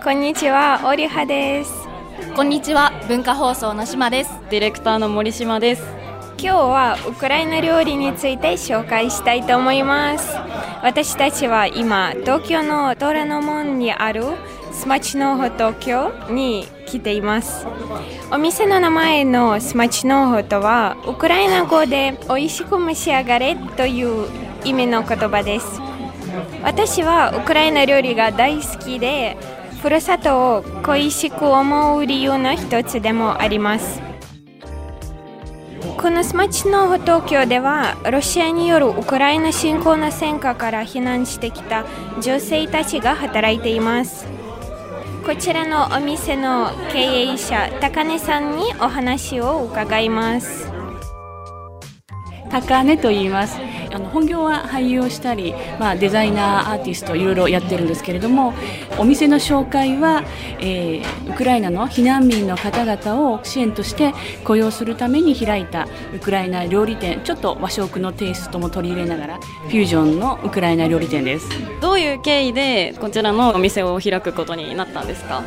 [0.00, 1.72] こんにちは、オリハです。
[2.34, 5.82] こんにちは文化放送の島ですディレクターの森島です。
[6.38, 10.34] 今日はウクライナ料理について紹介したいと思います。
[10.82, 14.24] 私たちは今、東京の虎ノ門にある
[14.72, 17.66] スマチノーホ東京に来ています。
[18.32, 24.28] お店の名前のスマチノーホとは、ウクライナ語で美味しく召し上がれという
[24.64, 25.80] 意味の言葉です。
[26.62, 29.36] 私はウクライナ料理が大好きで、
[29.82, 34.00] ふるさとを恋しく思う理由の一つでもあります。
[35.96, 41.84] このスマチノーホ東京ではロシアによるウクライナ侵攻の戦火から避難してきた
[42.20, 44.26] 女性たちが働いています
[45.24, 50.71] こちらのお店の経営者高根さんにお話を伺います
[52.52, 53.58] 高根と言います
[53.92, 58.54] あの本業は俳優をしたり、まあ、デザイナーアーティストいろいろやってるんですけれども
[58.98, 60.22] お店の紹介は、
[60.60, 64.12] えーウクライナの避難民の方々を支援として
[64.44, 71.48] 雇用するために開いたウクライナ料理店ちょっと和食のテイストも取り入れながらフュージョンのウクライナ料理店です。
[71.80, 75.42] どういう経緯でこちらのお店を開くことになったんですか？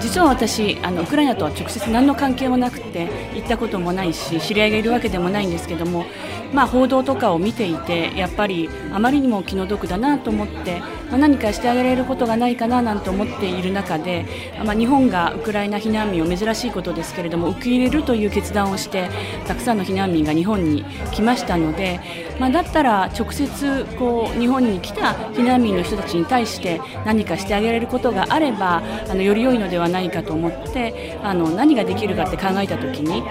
[0.00, 6.04] 実は私あのウクライナとは直接何の関係もなくて行ったこともないし知り合いがいるわけでもないんですけども、
[6.52, 10.80] まあ、報道とかを見ていてやっぱりあまりにも気の毒だなと思って、
[11.10, 14.26] まあ、何かしてあげられることがないかななんて思っている中で、
[14.64, 19.10] まあ、日本がウクライナ避難民を珍しいことですけれども受け入れるという決断をして
[19.46, 22.00] たくさんの避難民が日本に来ましたので、
[22.38, 33.22] まあ、だったら直接こう日本に来た避難民の人たちに対して何かしてあげられることがあればあのより良いのではないかと思ってあの何ができるかって考えた時に、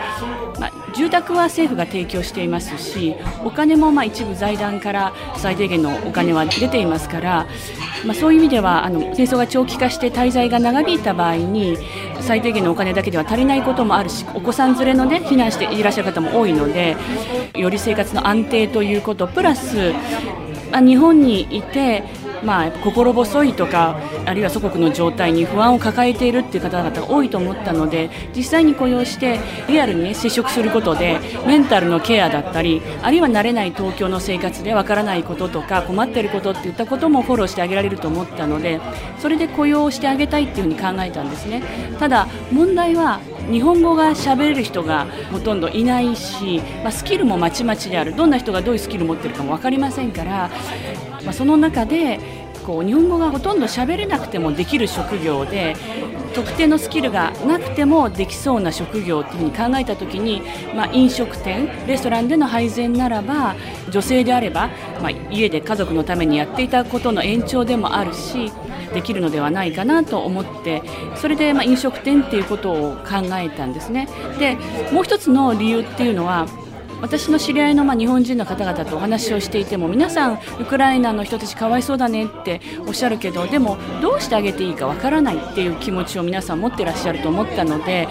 [0.59, 7.47] まあ、住宅は政府が提供していますしお金もまあ一部財団から最低限のお金は出ていますから、
[8.05, 11.77] まあ、そういう意味ではあの戦争が長期化して滞在が長引いた場合に
[12.21, 16.95] 最低限のお金だけでは足りないこともあるしお子さん連れの、ね、避難していらっしゃる方も多いので
[17.55, 19.93] より生活の安定ということプラス
[20.73, 22.03] 日本にいて
[22.45, 38.79] まあ、心細いとかあるいは祖国の状態に不安を抱えているっていう方々が多いと思ったので実際に雇用してリアルに、ね、接触することでメンタルのケアだったりあるいは慣れない東京の生活でわからないこととか困っていることっていったこともフォローしてあげられると思ったので
[39.19, 41.63] それで雇用をしてあげたいっていうふうに考えたんですね。
[41.99, 43.19] ただ問題は
[43.51, 48.15] 日本語が喋れる人がほとんどいないし、まあ、スキルもまちまちである。
[48.15, 50.49] どんな人がどういうスキルを持ってるかも分かりませんから、
[51.25, 52.19] まあ、その中で
[52.65, 55.75] こう日本語がほとんど喋れなくてもできる職業で
[56.33, 60.41] 特定のスキルがなくてもできそうな職業っていうふうに考えた時に、
[60.75, 63.55] まあ、飲食店レストランでの配膳ならば
[63.89, 64.69] 女性であれば、
[65.01, 68.51] まあ、家で家族のためにやっていたことの延長でもあるし
[68.93, 70.81] できるのではないかなと思って
[71.15, 74.07] それでま飲食店っていうことを考えたんですね。
[74.39, 74.57] で
[74.91, 76.47] もう一つの理由っていうのは
[77.01, 88.07] 私の知り合いのまあ日本人の方々とお話をしていても皆さんウクライナの人たちかわいそうだねっておっしゃるけどでもどうしてあげていいかわからないっていう気持ちを皆さん持ってらっしゃると思ったので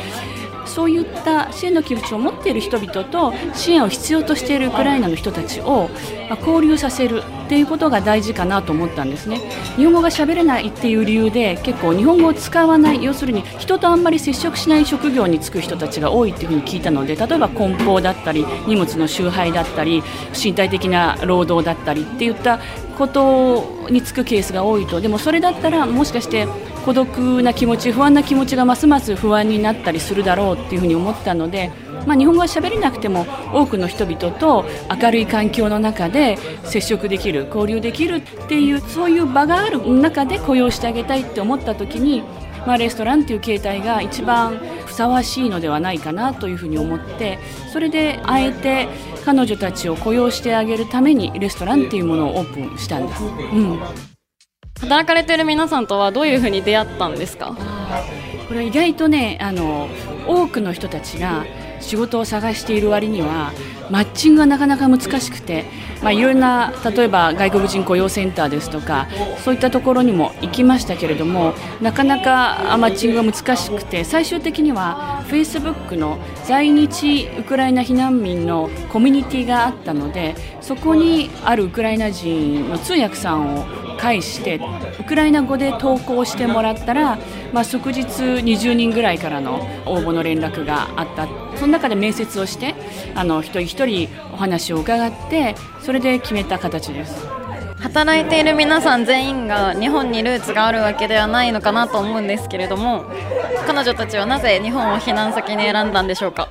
[0.67, 5.91] そういった支援の気持ちを持っている人々と支援を必要としているウクライナの人たちを
[6.41, 9.41] 交流させるっていうことが大事かなと思ったんですね。
[9.77, 13.05] 日本語が喋れないっていう理由で結構日本語を使わない。
[13.05, 20.03] 要するに人とあんまり接触しない職業に就く人たちが多いっていうふうに聞いたので例えば梱包だったり荷物の集配だったり
[20.33, 22.61] 身体的な労働だったりっていった
[22.97, 25.01] ことに就くケースが多いと。
[25.01, 26.47] でもそれだったらもしかして
[26.84, 31.71] 孤独な気持ち不安な気持ちがますます不安になったりするだろうっていうふうに思ったので、
[32.06, 34.67] まあ、日本語が喋れなくても多くの人々と
[35.03, 42.22] 明るい環境の中で接触できる交流できるっていうそういう場がある中で雇用してあげたいって思った時に、
[42.67, 47.39] まあ、レストランっていう形態が一番ふさわしいのではないかなというふうに思って
[47.72, 48.89] それであえて
[49.25, 53.25] 彼女たちを雇用してあげるためにレストランっていうものをオープンしたんです。
[53.25, 54.14] うん
[54.84, 57.57] 働かれてる皆さんとはどういうふうに出会ったんですか？
[58.47, 59.89] これは意外とねあの
[60.27, 61.47] 多くの人たちが
[61.81, 63.53] 仕事を探している割には
[63.91, 65.65] マッチングがなかなか難しくて、
[66.03, 69.09] まあ、いろんな例えば外国人雇用センターですとか
[69.42, 83.66] そういったところにも行きましたけれどもなかなかマッチングが難しくて最終的にはフェイスブックの在日ウクライナ避難民のコミュニティがあったのでそこにあるウクライナ人の通訳さんを
[83.97, 84.61] 介して
[85.01, 87.19] ウクライナ語で投稿してもらったら、
[87.53, 91.27] まあ、即日20人ぐらいからの応募の連絡があった
[91.57, 92.75] その中で面接をして
[93.15, 97.27] あの一人一人お話を伺ってそれで決めた形です。
[97.81, 103.05] 働いている皆さん全員が日本にルーツがあるわけではないのかなと思うんですけれども
[103.67, 106.49] 彼女たちはなぜ日本を避難先に選んだんでしょうか？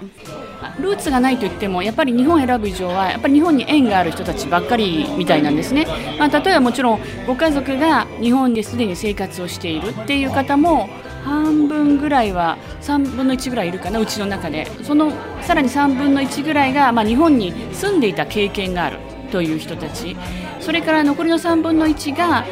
[0.79, 5.85] ルーツがないと言ってもやっぱり日本を選ぶ以上はやっぱり日本に縁がある人たちばっかりみたいなんですね、
[6.19, 10.89] まあ、例えばもちろんご家族が日本ですでに生活をしているっていう方も
[11.23, 14.69] 半分ぐらいは3分の1ぐらいいるかなうちの中で。
[14.83, 15.11] その
[15.41, 18.99] さらに3分の1ぐらいが、まあ、日本に住んでいた経験がある
[19.31, 20.15] という人たち。
[20.59, 22.45] それから残りの3分の1が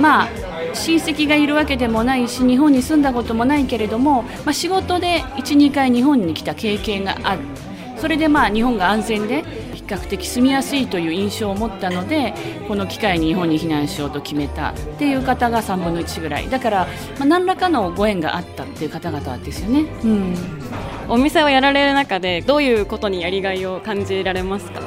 [0.00, 0.28] まあ
[0.74, 7.42] 親戚がいるわけでもないし日本に住んだこともないけれども、まあ、仕事で12回日本に来た経験がある。
[7.96, 12.34] それでまあ日本が安全で比較的住みやすいという印象を持ったので
[12.68, 16.50] この機会に日本に避難しようと決めたっていう方が3分の1ぐらい。
[16.50, 16.86] だから、
[17.18, 20.34] まあ、何らかのご縁があったっていう方々ですよね、うん、
[21.08, 24.80] お店をやられる中でどういうことにやりがいを感じられますか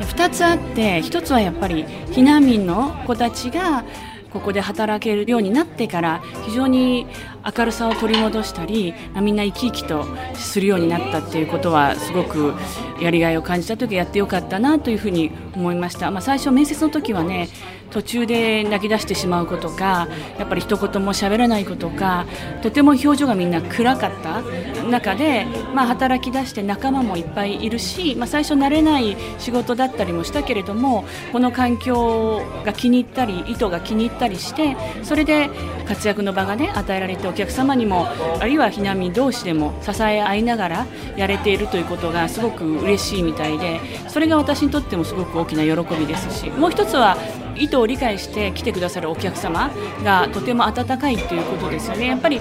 [0.00, 3.84] ？2つあって1つはやっぱり避難民の子たちが
[4.30, 7.06] ここで働けるようになってから非常に
[7.44, 10.04] 明るさを取り戻したりみんな生き生きと
[10.34, 12.54] するようになったっていうことはすごく
[13.00, 17.48] やりがいを感じた時やってよかったなというふうに思いました、まあ、最初面接の時はね
[17.90, 20.08] 途中で泣き出してしまうことか
[20.38, 22.26] やっぱり一言も喋らないことか
[22.62, 24.42] とても表情がみんな暗かった
[24.88, 35.50] 中で、まあ、働き出して仲間もいっぱいいるし、まあ、最初慣れない仕事だったりもしたけれどもこの環境が気に入ったり意図が気に入ったりしてそれで
[35.90, 38.06] 活躍の場が、ね、与えられてお客様にも
[38.38, 47.16] あるいは避難民同士でも支え合いながらやれているということがすごく嬉しいみたいでそれが私にとってもすごく大きな喜びですしもう一つは
[47.60, 49.70] 意図を理解して来てくださるお客様
[50.02, 52.08] がとても温かいということですよね。
[52.08, 52.40] やっぱり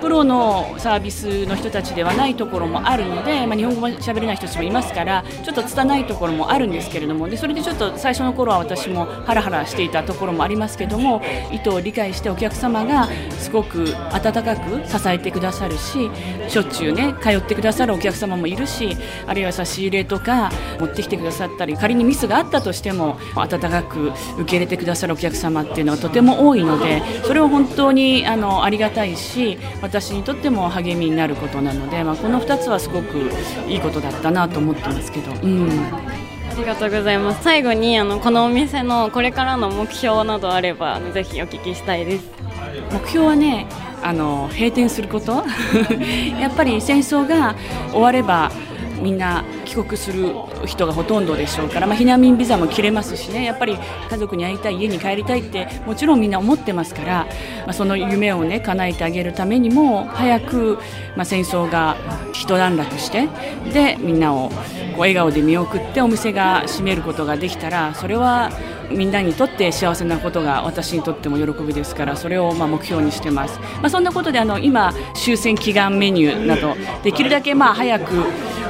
[0.00, 16.10] プロのサービスの人たちではないところもあるので、まあ、日本語も喋れない人たちもいますからちょっと拙いところもあるんですけれどもでそれでちょっと最初の頃は私もハラハラしていたところもありますけども意図を理解してお客様がすごく温かく支えてくださるし
[16.48, 33.30] しょっちゅうね通ってくださるお客様もいるしあるいは差し入れとか持ってきてくださったり仮にミスがあったとしても温かく受け入れてくださるお客様っていうのがとても多いのでそれを本当にあのありがたいし私にとっても励みになることなので、まあ、この2つはすごく
[33.68, 35.32] いいことだったなと思ってますけど。
[35.32, 35.70] うん。
[36.56, 37.42] ありがとうございます。
[37.42, 42.24] 最後にあのこのお店のこれからの目標などあればぜひお聞きしたいです。
[42.90, 43.66] 目標はね
[44.02, 45.44] あの閉店すること。
[46.40, 47.54] やっぱり戦争が
[47.90, 48.50] 終われば
[49.02, 50.32] みんな帰国する
[50.66, 53.44] 人がほとんどでしょうから、まあ、避難民ビザも切れますしね。
[53.44, 53.78] やっぱり
[54.10, 57.26] 家族に会いたい家に帰りたいってもちろんみんな思ってますから、
[57.64, 60.78] まあ、その夢をね叶えてあげるためにも早く、
[61.16, 61.96] まあ、戦争が
[62.32, 63.28] 一段落して
[63.72, 64.54] でみんなをこ
[64.96, 68.50] う笑顔で見送ってお店が閉めることができたらそれは
[68.90, 78.14] みんなにとって幸せなことが私にとっても喜びですからそれをま目標にしてます、まあ、そんなことであの今終戦祈願メニューなどできるだけまあ早く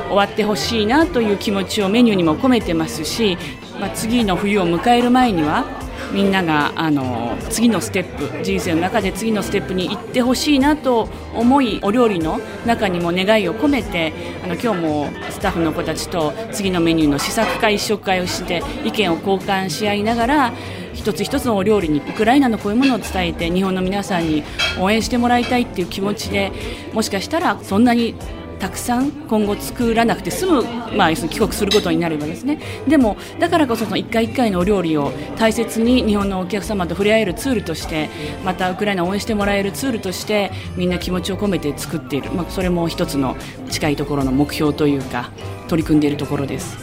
[0.09, 3.37] 終わってほしいなという気持ちをメニューにも込めてますし、
[3.81, 5.86] まあ、次の冬を迎える前には
[6.17, 20.53] みんながあの次のステップ人生の中で次のステップに行ってほしいなと思いお料理の中にも願いを込めてあの今日もスタッフの子たちと次のメニューの試作会試食会をして意見を交換し合いながら
[20.95, 24.43] 一つ一つのお料理にウクライナのこういうものを伝えて日本の皆さんに
[24.81, 26.51] 応援してもらいたいっていう気持ちで
[26.95, 28.15] もしかしたらそんなに
[28.59, 30.63] たくさん今後作らなくて済む、
[30.97, 32.59] まあ、帰国することになればですね。
[32.89, 38.09] でもだからこそその1回1回のお料理を大切に日本のお客様と触れ合えるツールとして
[38.45, 43.37] またウクライナを応援してもらえるツールとしてみんな気持ちを込めて作っている、まあ、それも一つの
[43.71, 45.31] 近いところの目標というか
[45.69, 46.77] 取り組んでいるところです。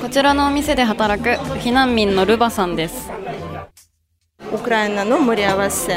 [0.00, 3.10] こちらのお店で働く避難民のルバさんです。
[4.52, 5.94] ウクライナの盛り合わせ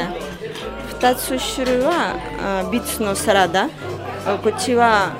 [1.00, 3.68] 2つ種類はビーツのサラダ
[4.24, 5.12] こっちは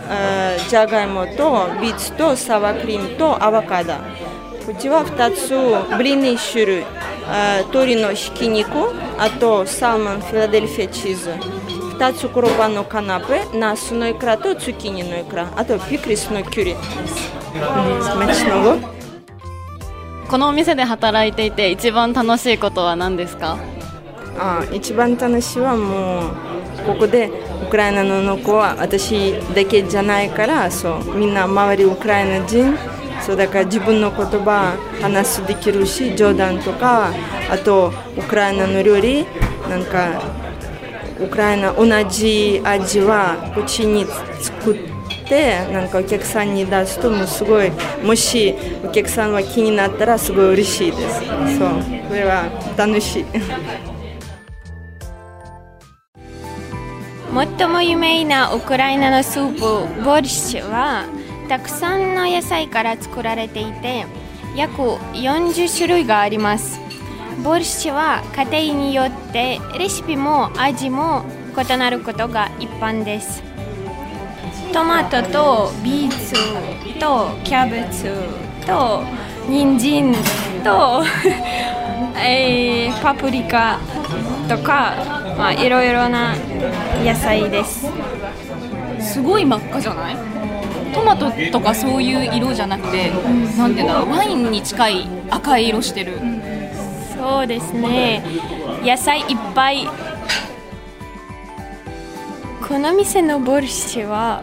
[0.68, 3.92] じゃがいもとビーツとサワークリームとアボカド。
[3.92, 6.84] こっちは2つブリン種類。
[7.66, 8.70] 鶏のひき肉。
[9.18, 11.30] あとサーモンフィラデルフィアチーズ。
[11.98, 15.52] 2つ黒板のカナペナスのイクラとズッキーニのイクラ。
[15.54, 16.74] あとピクリスのキュリ
[20.30, 23.58] このお店で働いていて一番楽しいことは何ですか？
[24.38, 26.30] あ一番楽しいはもう
[26.86, 27.30] ここで
[27.62, 32.76] ウクライナの子は私だけじゃないからそうみんな周りウクライナ人
[33.20, 37.12] そうだから自分の言葉話すできるし冗談とか
[37.50, 39.24] あとウクライナの料理
[39.68, 40.22] なんか
[41.20, 44.04] ウクライナ同じ味はうちに
[44.40, 44.94] 作っ
[45.24, 47.70] ってなんかお客さんに出すともうすごい
[48.02, 51.20] もしお客さんは気になったらすごい嬉しいです。
[51.20, 51.28] そう
[52.08, 52.44] これは
[52.76, 53.24] 楽しい。
[57.34, 61.04] 最も有名なウクライナのスープボルシチは
[61.48, 64.06] たくさんの野菜から作られていて
[64.54, 66.78] 約40種類があります。
[67.42, 71.24] ボルシチは家庭によってレシピも味も
[71.58, 73.42] 異なることが一般です。
[74.72, 76.34] トマトとビーツ
[77.00, 78.14] とキャベツ
[78.64, 79.02] と
[79.48, 80.14] 人参
[80.62, 81.02] と
[82.16, 83.80] えー、パプリカ
[84.48, 86.34] とか、まあ、いろいろな
[87.04, 87.86] 野菜です。
[89.00, 90.16] すごい真っ赤じゃない？
[90.94, 93.10] トマトとかそういう色じゃなくて、
[93.58, 94.10] なんていうんだろう？
[94.10, 96.18] ワインに近い赤い色してる、
[97.16, 98.22] そうですね。
[98.82, 99.88] 野菜いっぱい。
[102.66, 104.42] この店のボルシチは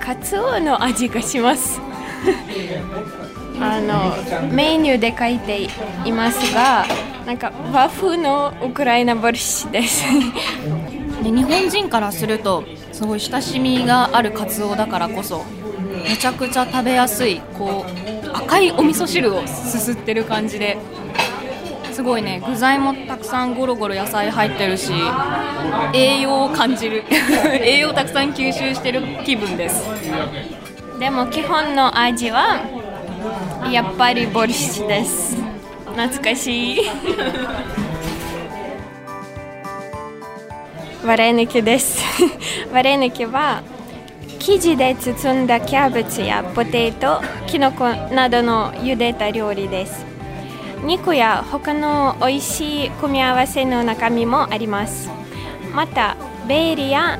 [0.00, 1.80] カツオの味がします。
[3.60, 4.14] あの
[4.52, 5.68] メニューで書いて
[6.04, 6.86] いますが
[7.28, 10.02] なんか和風のウクライナボルシチです。
[11.22, 15.44] で日本人からするとすごい親しみがあるカツオだからこそ
[16.08, 20.78] めちゃくちゃ食べやすいこう赤いお味噌汁をすすってる感じで
[21.92, 24.94] すごいね具材もたくさんゴロゴロ野菜入ってるし
[25.92, 27.04] 栄養を感じる。
[27.60, 29.86] 栄養たくさん吸収してる気分です。
[30.98, 32.58] でも基本の味は
[33.70, 35.47] やっぱりボルシチです
[35.98, 36.80] 懐かしい。
[41.04, 42.00] ワレネキです。
[42.72, 43.64] ワレネキは
[44.38, 50.06] 生地で包んだキャベツやポテトキノコなどの茹でた料理です。
[50.84, 55.10] 肉や他の美味しい組み合わせの中身もあります。
[55.74, 57.18] またベーリや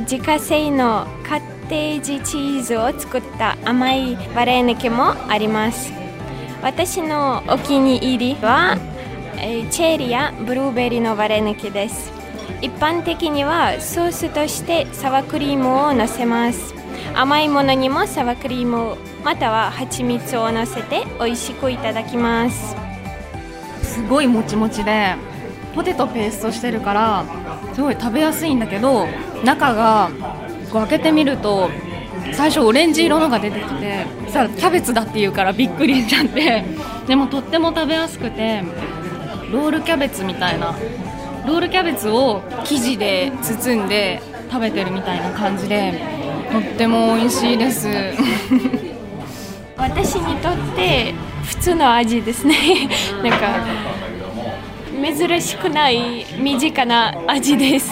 [0.00, 5.95] 自家製のカッテージチーズを作った甘いバレーネキもあります。
[6.66, 8.76] 私のお気に入りは
[9.38, 12.10] えチェリーやブルーベリーのバレーネキです。
[12.60, 16.74] 一般的にはソースとしてサワークリームをのせます。
[17.14, 22.74] 甘いものにもサワークリームまたは蜂蜜をのせて美味しくいただきます。
[23.84, 25.14] すごいもちもちで
[25.72, 27.24] ポテトペーストしてるから
[27.74, 29.06] すごい食べやすいんだけど
[29.44, 30.10] 中が
[30.72, 31.70] こう開けてみると
[32.34, 36.64] 最初オレンジ色のが出てきてさキャベツだっていうからびっくりしちゃって
[37.06, 38.62] でもとっても食べやすくて
[39.50, 40.74] ロールキャベツみたいな
[41.46, 45.92] ロールキャベツを生地で包んで食べてるみたいな感じで
[46.50, 47.88] とっても美味しいです。
[49.76, 51.14] 私にとって
[51.44, 52.88] 普通の味ですね。
[53.22, 53.48] なんか
[55.14, 57.90] 珍しくない身近な味です。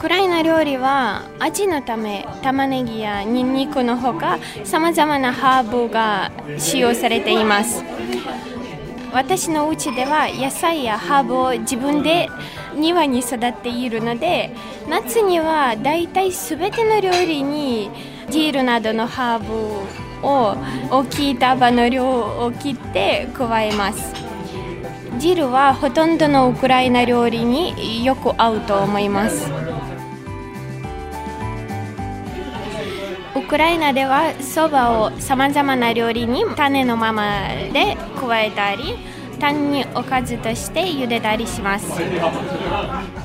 [0.00, 7.84] クライナ料理は味のため玉ねぎやニンニクのほかさまざまなハーブが使用されています。
[9.12, 12.30] 私の家では野菜やハーブを自分で
[12.74, 14.54] 庭に育っているので
[14.88, 17.90] 夏にはだいたい全ての料理に
[18.30, 20.56] ジールなどのハーブを
[20.90, 24.14] 大きい束の量を切って加えます。
[25.18, 29.52] ジルはほとんどのウクライナ料理によく合うと思います。
[33.36, 38.96] ウクライナではそばをさまざまな料理に種のままで加えたり
[39.38, 41.86] 単におかずとして茹でたりします。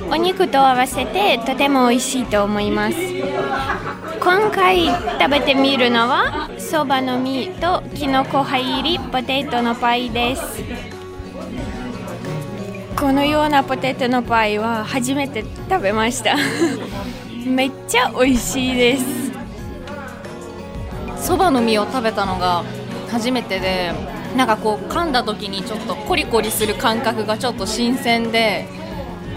[0.10, 2.98] お肉と合わせてとても美味しいと思います。
[4.20, 10.64] 今回食べてみるのはそばの実ときのこ入りポテトのパイです。
[12.96, 16.36] このようなポテトのパイは初めて食べました。
[17.46, 19.25] めっちゃ美味しいです。
[21.26, 22.64] そばの実を食べたのが
[23.10, 23.92] 初めてで
[24.38, 28.68] なんかこう噛んだ時にちょっとコリコリする感覚がちょっと新鮮で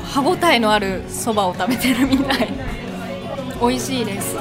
[0.05, 2.49] 歯ごたえのあるそばを食べてるみたい。
[3.59, 4.37] 美味しいです。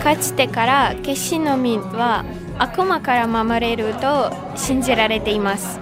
[0.00, 2.24] かつてからケシの実は
[2.58, 5.80] 悪魔から守れると信じられています。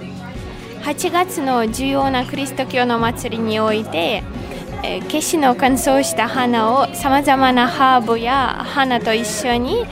[0.85, 4.25] 8月の重要なキリスト教の祭りにおいて
[4.83, 9.85] えケシの乾燥した花をさまざまなハーブや花と一緒に、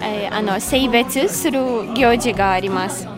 [0.00, 1.60] えあの性別する
[1.94, 3.08] 行事があります。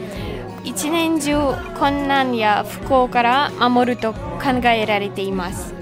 [0.65, 1.37] 一年中
[1.79, 5.75] 困難や不幸から守ると考えられています。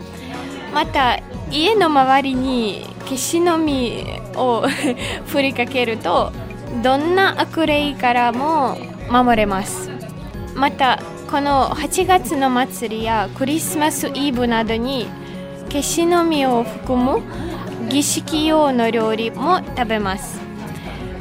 [0.72, 1.18] また
[1.50, 4.66] 家の周りにケシの実を
[5.26, 6.32] 振りかけると
[6.82, 8.76] どんな悪霊からも
[9.10, 9.90] 守れます。
[10.54, 10.98] また
[11.30, 15.08] この8月の祭りやクリスマスイブなどに
[15.76, 17.20] 消しの実を含む
[17.90, 20.40] 儀式用の料理も食べます。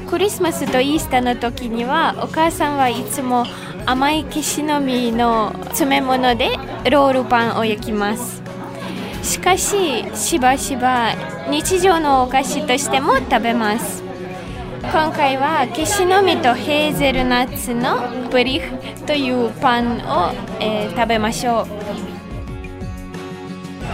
[0.09, 3.45] クリスマスとイースターの時にはお母さんはいつも
[3.85, 6.51] 甘い消しの実の詰め物で
[6.89, 8.41] ロールパンを焼きます。
[9.23, 11.11] しかししばしば
[11.49, 14.03] 日常のお菓子としても食べます。
[14.83, 18.73] 今回は消しの実とヘーゼルナッツのブリフ
[19.05, 20.31] というパンを、
[20.61, 22.14] えー食べましょう。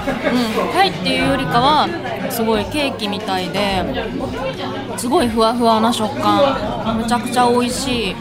[0.01, 1.87] うん、パイっていうよりかは
[2.31, 3.83] すごいケーキみたいで
[4.97, 6.97] すごいふわふわな食感。
[6.97, 8.15] むちゃくちゃ美味しい。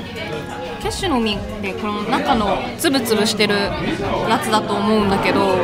[0.82, 3.54] ケッシュの実ってこの中のつぶつぶしてる
[4.28, 5.58] やつだと思うんだけど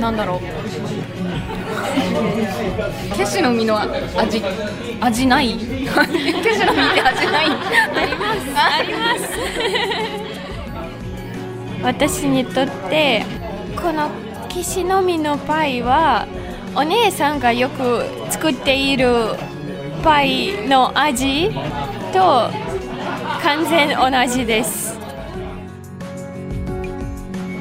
[0.00, 0.40] なんだろう。
[3.16, 4.42] ケッシュの実の味
[5.00, 5.54] 味ない？
[5.58, 5.82] ケッ
[6.54, 7.46] シュの実って味ない。
[7.46, 7.50] あ
[8.06, 8.38] ります。
[8.56, 9.28] あります。
[11.82, 13.24] 私にとって
[13.76, 14.08] この
[14.58, 16.26] 消しの実のパイは
[16.74, 19.36] お姉さんがよく作っている
[20.02, 21.50] パイの味
[22.12, 22.50] と
[23.40, 24.98] 完全同じです。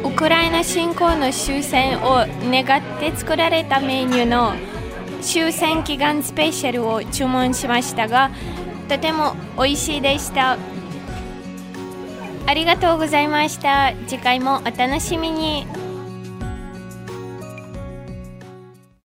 [0.03, 4.53] ウクライナ侵攻の終戦を願って作られたメニューの
[5.21, 8.31] 終戦祈願スペシャルを注文しましたが
[8.89, 10.57] とても美味しいでした。
[12.47, 13.93] ありがとうございました。
[14.07, 15.86] 次回もお楽しみに。